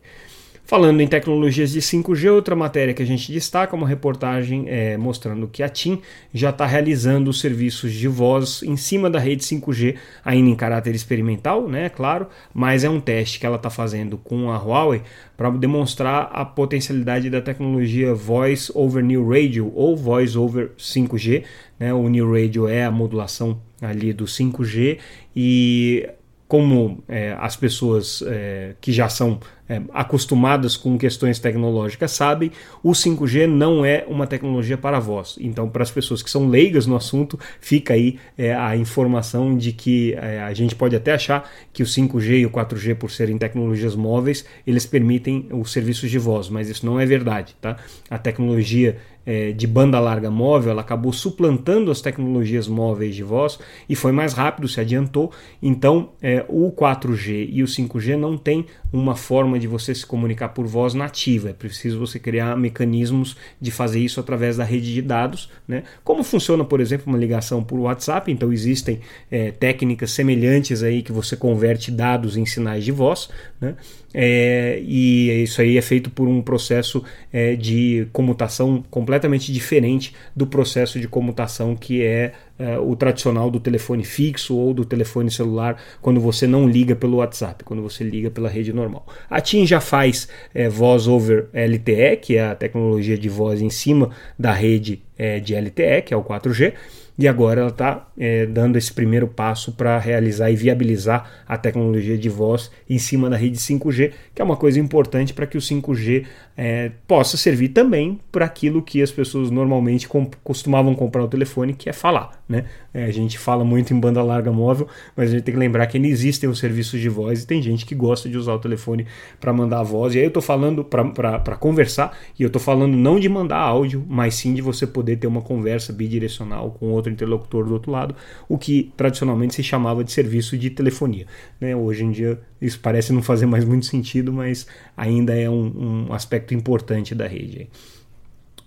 Falando 0.68 1.00
em 1.00 1.08
tecnologias 1.08 1.72
de 1.72 1.80
5G, 1.80 2.30
outra 2.30 2.54
matéria 2.54 2.94
que 2.94 3.02
a 3.02 3.06
gente 3.06 3.32
destaca 3.32 3.74
uma 3.74 3.88
reportagem 3.88 4.66
é, 4.68 4.98
mostrando 4.98 5.48
que 5.48 5.64
a 5.64 5.70
TIM 5.70 6.02
já 6.34 6.50
está 6.50 6.66
realizando 6.66 7.30
os 7.30 7.40
serviços 7.40 7.94
de 7.94 8.06
voz 8.06 8.62
em 8.64 8.76
cima 8.76 9.10
da 9.10 9.18
rede 9.18 9.46
5G, 9.46 9.96
ainda 10.26 10.50
em 10.50 10.56
caráter 10.56 10.94
experimental, 10.94 11.70
né? 11.70 11.88
Claro, 11.88 12.28
mas 12.54 12.84
é 12.84 12.90
um 12.90 13.00
teste 13.00 13.40
que 13.40 13.46
ela 13.46 13.56
está 13.56 13.70
fazendo 13.70 14.18
com 14.18 14.52
a 14.52 14.58
Huawei 14.58 15.04
para 15.38 15.50
demonstrar 15.52 16.30
a 16.34 16.44
potencialidade 16.44 17.30
da 17.30 17.40
tecnologia 17.40 18.14
Voice 18.14 18.70
over 18.76 19.02
New 19.02 19.26
Radio 19.26 19.72
ou 19.74 19.96
Voice 19.96 20.38
over 20.38 20.72
5G. 20.78 21.46
Né? 21.80 21.94
O 21.94 22.10
New 22.10 22.30
Radio 22.30 22.68
é 22.68 22.84
a 22.84 22.92
modulação 22.92 23.58
ali 23.82 24.12
do 24.12 24.26
5G 24.26 24.98
e 25.34 26.10
como 26.48 27.04
é, 27.08 27.36
as 27.40 27.56
pessoas 27.56 28.24
é, 28.26 28.76
que 28.80 28.92
já 28.92 29.10
são 29.10 29.40
é, 29.70 29.82
acostumadas 29.94 30.78
com 30.78 30.98
questões 30.98 31.40
tecnológicas 31.40 32.12
sabem, 32.12 32.52
o 32.82 32.92
5G 32.92 33.48
não 33.48 33.84
é 33.84 34.06
uma 34.08 34.26
tecnologia 34.26 34.78
para 34.78 35.00
voz. 35.00 35.36
Então, 35.40 35.70
para 35.70 35.84
as 35.84 35.92
pessoas 35.92 36.24
que 36.24 36.30
são 36.30 36.48
leigas 36.48 36.86
no 36.86 36.96
assunto, 36.96 37.38
fica 37.60 37.94
aí 37.94 38.18
é, 38.38 38.56
a 38.56 38.76
informação 38.78 39.58
de 39.58 39.74
que 39.74 40.14
é, 40.14 40.42
a 40.42 40.54
gente 40.54 40.74
pode 40.74 40.96
até 40.96 41.14
achar 41.14 41.50
que 41.74 41.84
o 41.84 41.86
5G 41.86 42.40
e 42.40 42.46
o 42.46 42.50
4G, 42.50 42.96
por 42.96 43.12
serem 43.12 43.38
tecnologias 43.38 43.96
móveis, 43.96 44.46
eles 44.66 44.86
permitem 44.86 45.48
os 45.52 45.72
serviços 45.72 46.10
de 46.10 46.18
voz, 46.18 46.50
mas 46.50 46.70
isso 46.70 46.86
não 46.86 47.00
é 47.00 47.06
verdade. 47.06 47.56
Tá? 47.60 47.76
A 48.10 48.18
tecnologia 48.18 48.98
é, 49.28 49.52
de 49.52 49.68
banda 49.68 50.00
larga 50.00 50.32
móvel, 50.32 50.72
ela 50.72 50.80
acabou 50.80 51.12
suplantando 51.12 51.92
as 51.92 52.00
tecnologias 52.00 52.66
móveis 52.66 53.14
de 53.14 53.24
voz 53.24 53.60
e 53.90 53.94
foi 53.94 54.14
mais 54.14 54.32
rápido, 54.32 54.70
se 54.70 54.80
adiantou. 54.80 55.34
Então, 55.62 56.12
é, 56.22 56.46
o 56.48 56.72
4G 56.72 57.50
e 57.52 57.62
o 57.62 57.66
5G 57.66 58.16
não 58.16 58.38
tem 58.38 58.66
uma 58.92 59.18
forma 59.18 59.60
de 59.60 59.68
você 59.68 59.94
se 59.94 60.06
comunicar 60.06 60.50
por 60.50 60.66
voz 60.66 60.94
nativa. 60.94 61.50
É 61.50 61.54
preciso 61.54 62.00
você 62.00 62.18
criar 62.18 62.56
mecanismos 62.56 63.36
de 63.60 63.70
fazer 63.70 64.00
isso 64.00 64.20
através 64.20 64.56
da 64.56 64.64
rede 64.64 64.94
de 64.94 65.02
dados. 65.02 65.50
Né? 65.68 65.84
Como 66.06 66.24
funciona, 66.24 66.64
por 66.64 66.80
exemplo, 66.80 67.08
uma 67.08 67.18
ligação 67.18 67.62
por 67.62 67.80
WhatsApp? 67.80 68.32
Então 68.32 68.54
existem 68.54 69.02
é, 69.30 69.52
técnicas 69.52 70.12
semelhantes 70.12 70.84
aí 70.84 71.02
que 71.02 71.12
você 71.12 71.36
converte 71.36 71.92
dados 71.92 72.38
em 72.38 72.46
sinais 72.46 72.86
de 72.86 72.94
voz. 72.94 73.30
Né? 73.60 73.76
É, 74.14 74.82
e 74.84 75.44
isso 75.44 75.62
aí 75.62 75.78
é 75.78 75.82
feito 75.82 76.10
por 76.10 76.28
um 76.28 76.42
processo 76.42 77.04
é, 77.32 77.56
de 77.56 78.08
comutação 78.14 78.84
completamente 79.18 79.52
diferente 79.52 80.14
do 80.36 80.46
processo 80.46 81.00
de 81.00 81.08
comutação 81.08 81.76
que 81.76 82.04
é, 82.04 82.34
é, 82.60 82.78
o 82.78 82.96
tradicional 82.96 83.50
do 83.50 83.60
telefone 83.60 84.04
fixo 84.04 84.56
ou 84.56 84.74
do 84.74 84.86
telefone 84.86 85.30
celular 85.32 85.82
quando 86.02 86.20
você 86.20 86.46
não 86.48 86.68
liga 86.68 86.96
pelo 86.96 87.18
WhatsApp, 87.18 87.64
quando 87.64 87.82
você 87.82 88.04
liga 88.04 88.30
pela 88.30 88.48
rede 88.48 88.72
normal. 88.72 89.06
A 89.30 89.42
TIM 89.42 89.66
já 89.66 89.82
faz 89.82 90.28
é, 90.54 90.70
voz 90.70 91.08
over 91.08 91.48
LTE, 91.54 92.18
que 92.22 92.38
é 92.38 92.48
a 92.48 92.56
tecnologia 92.56 93.18
de 93.18 93.30
voz 93.30 93.62
em 93.62 93.70
cima 93.70 94.12
da 94.38 94.54
rede 94.54 95.02
é, 95.18 95.40
de 95.40 95.56
LTE, 95.56 96.04
que 96.06 96.14
é 96.14 96.18
o 96.18 96.24
4G 96.24 96.74
e 97.18 97.28
agora 97.28 97.62
ela 97.62 97.70
está 97.70 98.08
é, 98.18 98.46
dando 98.46 98.78
esse 98.78 98.94
primeiro 98.94 99.28
passo 99.28 99.72
para 99.72 99.98
realizar 99.98 100.52
e 100.52 100.56
viabilizar 100.56 101.44
a 101.48 101.58
tecnologia 101.58 102.18
de 102.18 102.30
voz 102.30 102.70
em 102.88 103.00
cima 103.00 103.30
da 103.30 103.36
rede 103.36 103.58
5G, 103.58 104.12
que 104.36 104.42
é 104.42 104.46
uma 104.46 104.56
coisa 104.56 104.80
importante 104.80 105.34
para 105.34 105.48
que 105.48 105.58
o 105.58 105.62
5G 105.62 106.26
é, 106.56 106.92
possa 107.08 107.36
servir 107.36 107.70
também 107.70 108.20
para 108.32 108.46
aquilo 108.46 108.82
que 108.82 109.02
as 109.02 109.12
pessoas 109.12 109.50
normalmente 109.50 110.08
com, 110.08 110.30
costumavam 110.44 110.94
comprar 110.94 111.24
o 111.24 111.28
telefone, 111.28 111.74
que 111.74 111.90
é 111.90 111.94
falar. 111.94 112.44
Né? 112.48 112.66
É, 112.94 113.06
a 113.06 113.12
gente 113.12 113.38
fala 113.38 113.66
muito 113.66 113.94
em 113.94 114.00
banda 114.00 114.22
larga 114.24 114.52
móvel, 114.52 114.88
mas 115.16 115.30
a 115.30 115.34
gente 115.34 115.44
tem 115.44 115.54
que 115.54 115.60
lembrar 115.60 115.88
que 115.88 115.98
ainda 115.98 116.08
existem 116.08 116.50
os 116.50 116.60
serviços 116.60 117.00
de 117.00 117.10
voz 117.10 117.44
e 117.44 117.48
tem 117.48 117.62
gente 117.62 117.86
que 117.86 117.94
gosta 117.94 118.30
de 118.30 118.38
usar 118.38 118.54
o 118.54 118.60
telefone 118.60 119.06
para 119.40 119.52
mandar 119.52 119.84
voz. 119.84 120.14
E 120.14 120.20
aí 120.20 120.24
eu 120.24 120.30
estou 120.30 120.42
falando 120.42 120.84
para 120.84 121.56
conversar, 121.58 122.18
e 122.38 122.44
eu 122.44 122.48
estou 122.48 122.62
falando 122.62 122.96
não 122.96 123.20
de 123.20 123.28
mandar 123.28 123.58
áudio, 123.58 124.06
mas 124.08 124.36
sim 124.36 124.54
de 124.54 124.62
você 124.62 124.88
poder 124.88 125.18
ter 125.18 125.28
uma 125.28 125.42
conversa 125.42 125.92
bidirecional 125.92 126.72
com 126.72 126.88
outro 126.92 127.07
interlocutor 127.12 127.66
do 127.66 127.74
outro 127.74 127.92
lado, 127.92 128.16
o 128.48 128.58
que 128.58 128.92
tradicionalmente 128.96 129.56
se 129.56 129.64
chamava 129.64 130.04
de 130.04 130.12
serviço 130.12 130.58
de 130.58 130.70
telefonia. 130.70 131.26
Né? 131.60 131.76
Hoje 131.76 132.04
em 132.04 132.12
dia 132.12 132.40
isso 132.62 132.80
parece 132.80 133.14
não 133.14 133.22
fazer 133.22 133.46
mais 133.46 133.64
muito 133.66 133.86
sentido, 133.86 134.34
mas 134.34 134.68
ainda 134.96 135.36
é 135.36 135.50
um, 135.50 136.08
um 136.10 136.14
aspecto 136.14 136.54
importante 136.54 137.14
da 137.14 137.28
rede. 137.28 137.68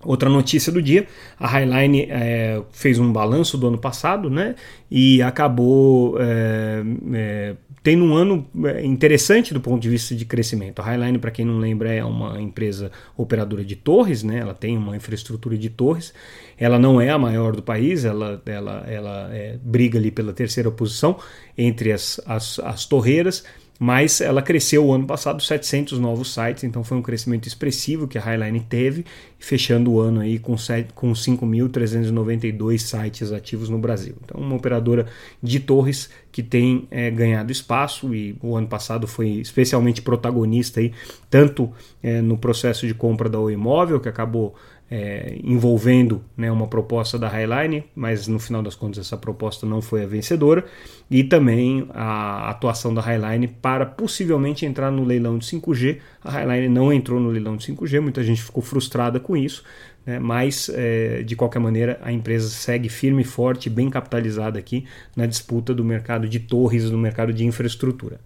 Outra 0.03 0.31
notícia 0.31 0.73
do 0.73 0.81
dia: 0.81 1.07
a 1.39 1.47
Highline 1.47 2.07
é, 2.09 2.63
fez 2.73 2.99
um 2.99 3.13
balanço 3.13 3.59
do 3.59 3.69
ano 3.69 3.79
passado 3.79 4.31
né, 4.31 4.55
e 4.91 5.21
acabou 5.21 6.17
é, 6.19 6.83
é, 7.13 7.57
tendo 7.83 8.05
um 8.05 8.15
ano 8.15 8.47
é, 8.65 8.85
interessante 8.85 9.55
do 9.55 9.61
ponto 9.61 9.81
de 9.81 9.89
vista 9.89 10.15
de 10.15 10.25
crescimento. 10.25 10.81
A 10.81 10.85
Highline, 10.85 11.19
para 11.19 11.31
quem 11.31 11.45
não 11.45 11.59
lembra, 11.59 11.93
é 11.93 12.05
uma 12.05 12.41
empresa 12.41 12.91
operadora 13.17 13.65
de 13.65 13.77
torres, 13.77 14.23
né, 14.23 14.39
ela 14.39 14.55
tem 14.55 14.77
uma 14.77 14.97
infraestrutura 14.97 15.57
de 15.57 15.71
torres. 15.71 16.13
Ela 16.59 16.79
não 16.79 17.01
é 17.01 17.09
a 17.09 17.19
maior 17.19 17.57
do 17.57 17.63
país, 17.63 18.05
ela, 18.05 18.41
ela, 18.45 18.85
ela 18.87 19.31
é, 19.33 19.59
briga 19.63 19.99
ali 19.99 20.11
pela 20.11 20.33
terceira 20.33 20.71
posição 20.71 21.19
entre 21.57 21.93
as, 21.93 22.21
as, 22.27 22.59
as 22.59 22.85
torreiras 22.85 23.45
mas 23.83 24.21
ela 24.21 24.43
cresceu 24.43 24.85
o 24.85 24.93
ano 24.93 25.07
passado 25.07 25.43
700 25.43 25.99
novos 25.99 26.35
sites, 26.35 26.65
então 26.65 26.85
foi 26.85 26.99
um 26.99 27.03
crescimento 27.03 27.49
expressivo 27.49 28.07
que 28.07 28.19
a 28.19 28.21
Highline 28.21 28.61
teve, 28.61 29.07
fechando 29.39 29.91
o 29.91 29.99
ano 29.99 30.21
aí 30.21 30.39
com, 30.39 30.55
com 30.95 31.13
5.392 31.13 32.77
sites 32.77 33.33
ativos 33.33 33.71
no 33.71 33.79
Brasil. 33.79 34.15
Então, 34.23 34.39
uma 34.39 34.55
operadora 34.55 35.07
de 35.43 35.59
torres 35.59 36.11
que 36.33 36.43
tem 36.43 36.87
é, 36.91 37.11
ganhado 37.11 37.51
espaço 37.51 38.15
e 38.15 38.37
o 38.43 38.57
ano 38.57 38.67
passado 38.67 39.07
foi 39.07 39.29
especialmente 39.29 40.03
protagonista 40.03 40.81
aí, 40.81 40.93
tanto 41.29 41.71
é, 42.03 42.21
no 42.21 42.39
processo 42.39 42.87
de 42.87 42.95
compra 42.95 43.29
da 43.29 43.39
Oi 43.39 43.55
Imóvel, 43.55 44.01
que 44.01 44.09
acabou 44.09 44.55
é, 44.91 45.39
envolvendo 45.45 46.21
né, 46.37 46.51
uma 46.51 46.67
proposta 46.67 47.17
da 47.17 47.29
Highline, 47.29 47.85
mas 47.95 48.27
no 48.27 48.41
final 48.41 48.61
das 48.61 48.75
contas 48.75 49.07
essa 49.07 49.17
proposta 49.17 49.65
não 49.65 49.81
foi 49.81 50.03
a 50.03 50.07
vencedora, 50.07 50.65
e 51.09 51.23
também 51.23 51.87
a 51.91 52.51
atuação 52.51 52.93
da 52.93 53.01
Highline 53.01 53.47
para 53.47 53.87
possivelmente 53.87 54.67
entrar 54.67 54.91
no 54.91 55.05
leilão 55.05 55.39
de 55.39 55.47
5G. 55.47 55.99
A 56.25 56.31
Highline 56.31 56.69
não 56.69 56.93
entrou 56.93 57.21
no 57.21 57.29
leilão 57.29 57.57
de 57.57 57.73
5G, 57.73 58.01
muita 58.01 58.23
gente 58.25 58.43
ficou 58.43 58.63
frustrada 58.63 59.21
com 59.21 59.37
isso, 59.37 59.63
né, 60.07 60.19
mas 60.19 60.71
é, 60.73 61.23
de 61.23 61.37
qualquer 61.37 61.59
maneira 61.59 61.99
a 62.03 62.13
empresa 62.13 62.49
segue 62.49 62.89
firme 62.89 63.23
e 63.23 63.25
forte, 63.25 63.69
bem 63.69 63.91
capitalizada 63.91 64.59
aqui 64.59 64.85
na 65.17 65.27
disputa 65.27 65.75
do 65.75 65.85
mercado 65.85 66.29
de 66.29 66.41
torres, 66.41 66.91
no 66.91 66.99
mercado 66.99 67.33
de 67.33 67.45
infraestrutura. 67.45 68.21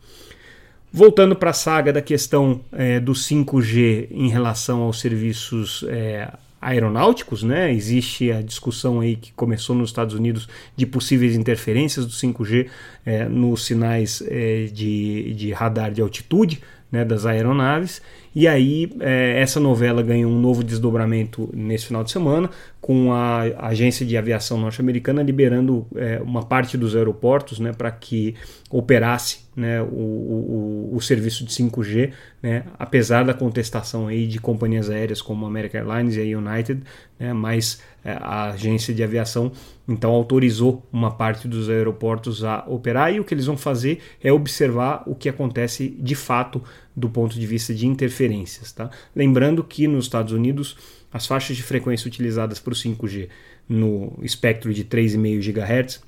Voltando 0.92 1.34
para 1.34 1.50
a 1.50 1.54
saga 1.54 1.92
da 1.92 2.00
questão 2.00 2.60
é, 2.72 3.00
do 3.00 3.12
5G 3.12 4.08
em 4.12 4.28
relação 4.28 4.82
aos 4.82 5.00
serviços 5.00 5.84
é, 5.88 6.32
aeronáuticos, 6.64 7.42
né? 7.42 7.72
Existe 7.72 8.32
a 8.32 8.40
discussão 8.40 9.00
aí 9.00 9.16
que 9.16 9.32
começou 9.32 9.76
nos 9.76 9.90
Estados 9.90 10.14
Unidos 10.14 10.48
de 10.74 10.86
possíveis 10.86 11.36
interferências 11.36 12.06
do 12.06 12.12
5G 12.12 12.68
é, 13.04 13.28
nos 13.28 13.66
sinais 13.66 14.22
é, 14.26 14.64
de, 14.72 15.34
de 15.34 15.52
radar 15.52 15.90
de 15.90 16.00
altitude 16.00 16.62
né, 16.90 17.04
das 17.04 17.26
aeronaves. 17.26 18.00
E 18.34 18.48
aí 18.48 18.90
é, 19.00 19.40
essa 19.40 19.60
novela 19.60 20.02
ganhou 20.02 20.30
um 20.30 20.40
novo 20.40 20.64
desdobramento 20.64 21.48
nesse 21.54 21.86
final 21.86 22.02
de 22.02 22.10
semana, 22.10 22.50
com 22.84 23.14
a 23.14 23.44
agência 23.66 24.04
de 24.04 24.14
aviação 24.14 24.58
norte-americana 24.58 25.22
liberando 25.22 25.86
é, 25.96 26.20
uma 26.20 26.44
parte 26.44 26.76
dos 26.76 26.94
aeroportos 26.94 27.58
né, 27.58 27.72
para 27.72 27.90
que 27.90 28.34
operasse 28.68 29.46
né, 29.56 29.80
o, 29.80 29.86
o, 29.86 30.90
o, 30.92 31.00
serviço 31.00 31.46
de 31.46 31.50
5G, 31.50 32.12
né, 32.42 32.64
apesar 32.78 33.24
da 33.24 33.32
contestação 33.32 34.06
aí 34.06 34.26
de 34.26 34.38
companhias 34.38 34.90
aéreas 34.90 35.22
como 35.22 35.46
American 35.46 35.80
Airlines 35.80 36.16
e 36.16 36.20
a 36.34 36.38
United, 36.38 36.82
né, 37.18 37.32
mas 37.32 37.80
é, 38.04 38.18
a 38.20 38.50
agência 38.50 38.92
de 38.92 39.02
aviação 39.02 39.50
então 39.88 40.10
autorizou 40.10 40.86
uma 40.92 41.10
parte 41.10 41.48
dos 41.48 41.70
aeroportos 41.70 42.44
a 42.44 42.64
operar 42.66 43.14
e 43.14 43.18
o 43.18 43.24
que 43.24 43.32
eles 43.32 43.46
vão 43.46 43.56
fazer 43.56 44.00
é 44.22 44.30
observar 44.30 45.04
o 45.06 45.14
que 45.14 45.30
acontece 45.30 45.88
de 45.88 46.14
fato 46.14 46.62
do 46.94 47.08
ponto 47.08 47.34
de 47.34 47.46
vista 47.46 47.72
de 47.74 47.86
interferências. 47.86 48.72
Tá? 48.72 48.90
Lembrando 49.16 49.64
que 49.64 49.88
nos 49.88 50.04
Estados 50.04 50.34
Unidos 50.34 50.76
as 51.14 51.26
faixas 51.28 51.56
de 51.56 51.62
frequência 51.62 52.08
utilizadas 52.08 52.58
para 52.58 52.72
o 52.72 52.76
5G 52.76 53.28
no 53.68 54.18
espectro 54.20 54.74
de 54.74 54.84
3,5 54.84 55.52
GHz 55.52 56.02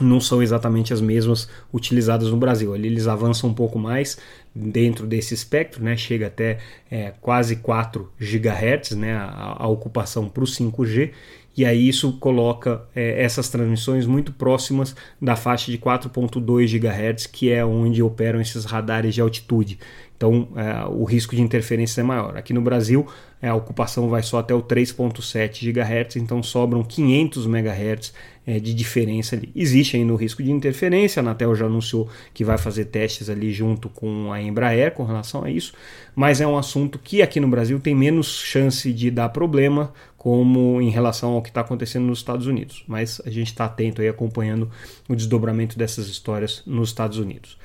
não 0.00 0.20
são 0.20 0.42
exatamente 0.42 0.92
as 0.92 1.00
mesmas 1.00 1.48
utilizadas 1.72 2.30
no 2.30 2.36
Brasil. 2.36 2.74
Ali 2.74 2.88
eles 2.88 3.06
avançam 3.06 3.50
um 3.50 3.54
pouco 3.54 3.78
mais 3.78 4.18
dentro 4.54 5.06
desse 5.06 5.34
espectro, 5.34 5.82
né? 5.82 5.96
chega 5.96 6.26
até 6.26 6.58
é, 6.90 7.12
quase 7.20 7.56
4 7.56 8.10
GHz 8.18 8.92
né? 8.96 9.14
a, 9.14 9.56
a 9.60 9.68
ocupação 9.68 10.28
para 10.28 10.42
o 10.42 10.46
5G, 10.46 11.12
e 11.56 11.64
aí 11.64 11.88
isso 11.88 12.14
coloca 12.14 12.82
é, 12.94 13.22
essas 13.22 13.48
transmissões 13.48 14.06
muito 14.06 14.32
próximas 14.32 14.96
da 15.22 15.36
faixa 15.36 15.70
de 15.70 15.78
4.2 15.78 16.78
GHz, 16.78 17.26
que 17.28 17.52
é 17.52 17.64
onde 17.64 18.02
operam 18.02 18.40
esses 18.40 18.64
radares 18.64 19.14
de 19.14 19.20
altitude. 19.20 19.78
Então 20.16 20.48
é, 20.56 20.84
o 20.86 21.04
risco 21.04 21.36
de 21.36 21.42
interferência 21.42 22.00
é 22.00 22.04
maior. 22.04 22.36
Aqui 22.36 22.52
no 22.52 22.60
Brasil 22.60 23.06
é, 23.40 23.48
a 23.48 23.54
ocupação 23.54 24.08
vai 24.08 24.22
só 24.22 24.38
até 24.38 24.54
o 24.54 24.62
3.7 24.62 25.70
GHz, 25.70 26.16
então 26.16 26.42
sobram 26.42 26.82
500 26.82 27.46
MHz 27.46 28.12
é, 28.46 28.58
de 28.58 28.74
diferença 28.74 29.36
ali. 29.36 29.50
Existe 29.54 29.96
ainda 29.96 30.12
o 30.12 30.16
risco 30.16 30.42
de 30.42 30.50
interferência, 30.50 31.20
a 31.20 31.22
Anatel 31.22 31.54
já 31.54 31.66
anunciou 31.66 32.08
que 32.32 32.44
vai 32.44 32.58
fazer 32.58 32.86
testes 32.86 33.30
ali 33.30 33.52
junto 33.52 33.88
com 33.88 34.32
a 34.32 34.40
Embraer 34.40 34.92
com 34.92 35.04
relação 35.04 35.44
a 35.44 35.50
isso, 35.50 35.72
mas 36.14 36.40
é 36.40 36.46
um 36.46 36.56
assunto 36.56 36.98
que 36.98 37.22
aqui 37.22 37.40
no 37.40 37.48
Brasil 37.48 37.80
tem 37.80 37.94
menos 37.94 38.40
chance 38.40 38.92
de 38.92 39.10
dar 39.10 39.28
problema 39.30 39.92
como 40.16 40.80
em 40.80 40.88
relação 40.88 41.32
ao 41.32 41.42
que 41.42 41.50
está 41.50 41.60
acontecendo 41.60 42.06
nos 42.06 42.18
Estados 42.18 42.46
Unidos. 42.46 42.82
Mas 42.88 43.20
a 43.26 43.30
gente 43.30 43.48
está 43.48 43.66
atento 43.66 44.00
aí 44.00 44.08
acompanhando 44.08 44.70
o 45.06 45.14
desdobramento 45.14 45.78
dessas 45.78 46.08
histórias 46.08 46.62
nos 46.66 46.88
Estados 46.88 47.18
Unidos. 47.18 47.58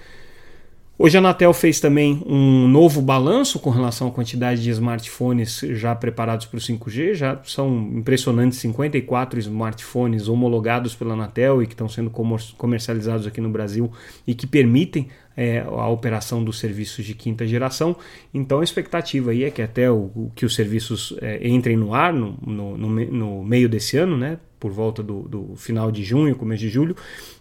Hoje 1.01 1.15
a 1.15 1.21
Anatel 1.21 1.53
fez 1.53 1.79
também 1.79 2.21
um 2.25 2.67
novo 2.67 3.01
balanço 3.01 3.57
com 3.57 3.69
relação 3.69 4.09
à 4.09 4.11
quantidade 4.11 4.61
de 4.61 4.69
smartphones 4.69 5.61
já 5.69 5.95
preparados 5.95 6.45
para 6.45 6.57
o 6.57 6.59
5G. 6.59 7.13
Já 7.13 7.39
são 7.45 7.89
impressionantes 7.95 8.57
54 8.57 9.39
smartphones 9.39 10.27
homologados 10.27 10.93
pela 10.95 11.13
Anatel 11.13 11.63
e 11.63 11.67
que 11.67 11.73
estão 11.73 11.87
sendo 11.87 12.09
comercializados 12.09 13.25
aqui 13.25 13.39
no 13.39 13.49
Brasil 13.49 13.89
e 14.27 14.35
que 14.35 14.45
permitem 14.45 15.07
é, 15.37 15.61
a 15.61 15.87
operação 15.87 16.43
dos 16.43 16.59
serviços 16.59 17.05
de 17.05 17.13
quinta 17.13 17.47
geração. 17.47 17.95
Então 18.33 18.59
a 18.59 18.63
expectativa 18.65 19.31
aí 19.31 19.45
é 19.45 19.49
que 19.49 19.61
até 19.61 19.89
o, 19.89 20.29
que 20.35 20.45
os 20.45 20.53
serviços 20.53 21.15
é, 21.21 21.47
entrem 21.47 21.77
no 21.77 21.93
ar 21.93 22.11
no, 22.11 22.37
no, 22.45 22.77
no, 22.77 22.89
no 22.89 23.43
meio 23.45 23.69
desse 23.69 23.95
ano, 23.95 24.17
né? 24.17 24.37
Por 24.59 24.71
volta 24.71 25.01
do, 25.01 25.21
do 25.21 25.55
final 25.55 25.91
de 25.91 26.03
junho, 26.03 26.35
começo 26.35 26.61
de 26.61 26.69
julho, 26.69 26.95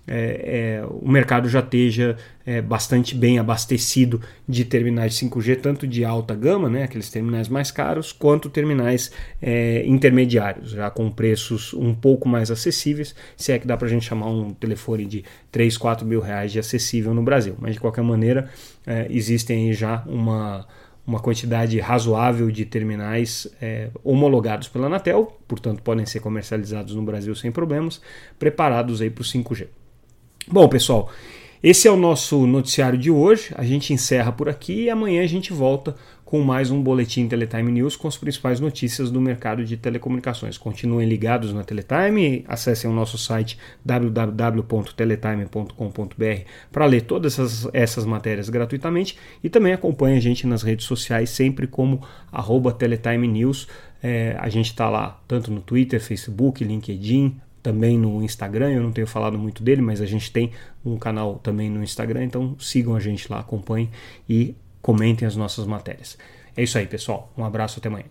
é, 0.06 0.80
é, 0.80 0.86
o 0.86 1.08
mercado 1.08 1.48
já 1.48 1.60
esteja 1.60 2.16
é, 2.46 2.62
bastante 2.62 3.14
bem 3.14 3.38
abastecido 3.38 4.22
de 4.48 4.64
terminais 4.64 5.14
de 5.14 5.26
5G, 5.26 5.60
tanto 5.60 5.86
de 5.86 6.04
alta 6.04 6.34
gama, 6.34 6.70
né, 6.70 6.84
aqueles 6.84 7.10
terminais 7.10 7.48
mais 7.48 7.70
caros, 7.70 8.12
quanto 8.12 8.48
terminais 8.48 9.10
é, 9.42 9.84
intermediários, 9.84 10.70
já 10.70 10.88
com 10.90 11.10
preços 11.10 11.74
um 11.74 11.94
pouco 11.94 12.28
mais 12.28 12.50
acessíveis, 12.50 13.14
se 13.36 13.52
é 13.52 13.58
que 13.58 13.66
dá 13.66 13.76
para 13.76 13.86
a 13.86 13.90
gente 13.90 14.06
chamar 14.06 14.28
um 14.28 14.50
telefone 14.54 15.04
de 15.04 15.24
3, 15.50 15.76
4 15.76 16.06
mil 16.06 16.20
reais 16.20 16.52
de 16.52 16.58
acessível 16.58 17.12
no 17.12 17.22
Brasil. 17.22 17.54
Mas 17.58 17.74
de 17.74 17.80
qualquer 17.80 18.02
maneira, 18.02 18.48
é, 18.86 19.06
existem 19.10 19.72
já 19.72 20.02
uma 20.06 20.66
uma 21.08 21.20
quantidade 21.20 21.80
razoável 21.80 22.50
de 22.50 22.66
terminais 22.66 23.48
é, 23.62 23.88
homologados 24.04 24.68
pela 24.68 24.88
Anatel, 24.88 25.38
portanto 25.48 25.82
podem 25.82 26.04
ser 26.04 26.20
comercializados 26.20 26.94
no 26.94 27.02
Brasil 27.02 27.34
sem 27.34 27.50
problemas, 27.50 27.98
preparados 28.38 29.00
aí 29.00 29.08
para 29.08 29.22
o 29.22 29.24
5G. 29.24 29.68
Bom, 30.46 30.68
pessoal, 30.68 31.10
esse 31.62 31.88
é 31.88 31.90
o 31.90 31.96
nosso 31.96 32.46
noticiário 32.46 32.98
de 32.98 33.10
hoje. 33.10 33.52
A 33.56 33.64
gente 33.64 33.92
encerra 33.92 34.30
por 34.30 34.48
aqui 34.48 34.84
e 34.84 34.90
amanhã 34.90 35.22
a 35.22 35.26
gente 35.26 35.52
volta 35.52 35.96
com 36.28 36.42
mais 36.42 36.70
um 36.70 36.82
boletim 36.82 37.26
Teletime 37.26 37.72
News 37.72 37.96
com 37.96 38.06
as 38.06 38.18
principais 38.18 38.60
notícias 38.60 39.10
do 39.10 39.18
mercado 39.18 39.64
de 39.64 39.78
telecomunicações. 39.78 40.58
Continuem 40.58 41.08
ligados 41.08 41.54
na 41.54 41.64
Teletime, 41.64 42.44
acessem 42.46 42.90
o 42.90 42.92
nosso 42.92 43.16
site 43.16 43.58
www.teletime.com.br 43.82 46.42
para 46.70 46.84
ler 46.84 47.00
todas 47.00 47.32
essas, 47.32 47.66
essas 47.72 48.04
matérias 48.04 48.50
gratuitamente 48.50 49.16
e 49.42 49.48
também 49.48 49.72
acompanhem 49.72 50.18
a 50.18 50.20
gente 50.20 50.46
nas 50.46 50.62
redes 50.62 50.84
sociais 50.84 51.30
sempre 51.30 51.66
como 51.66 52.02
arroba 52.30 52.72
Teletime 52.72 53.26
News. 53.26 53.66
É, 54.02 54.36
a 54.38 54.50
gente 54.50 54.66
está 54.66 54.90
lá 54.90 55.18
tanto 55.26 55.50
no 55.50 55.62
Twitter, 55.62 55.98
Facebook, 55.98 56.62
LinkedIn, 56.62 57.40
também 57.62 57.98
no 57.98 58.22
Instagram. 58.22 58.70
Eu 58.70 58.82
não 58.82 58.92
tenho 58.92 59.06
falado 59.06 59.38
muito 59.38 59.62
dele, 59.62 59.82
mas 59.82 60.00
a 60.00 60.06
gente 60.06 60.30
tem 60.30 60.52
um 60.84 60.96
canal 60.96 61.36
também 61.36 61.70
no 61.70 61.82
Instagram, 61.82 62.24
então 62.24 62.56
sigam 62.58 62.94
a 62.94 63.00
gente 63.00 63.30
lá, 63.30 63.40
acompanhem 63.40 63.90
e 64.28 64.54
comentem 64.80 65.26
as 65.26 65.36
nossas 65.36 65.66
matérias. 65.66 66.16
É 66.56 66.62
isso 66.62 66.78
aí, 66.78 66.86
pessoal. 66.86 67.32
Um 67.36 67.44
abraço, 67.44 67.78
até 67.78 67.88
amanhã. 67.88 68.06